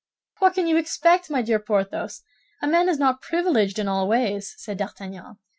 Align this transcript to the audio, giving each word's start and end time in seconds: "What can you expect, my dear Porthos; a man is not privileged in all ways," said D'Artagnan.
"What 0.39 0.55
can 0.55 0.65
you 0.65 0.77
expect, 0.77 1.29
my 1.29 1.43
dear 1.43 1.59
Porthos; 1.59 2.23
a 2.59 2.65
man 2.65 2.89
is 2.89 2.97
not 2.97 3.21
privileged 3.21 3.77
in 3.77 3.87
all 3.87 4.07
ways," 4.07 4.55
said 4.57 4.79
D'Artagnan. 4.79 5.37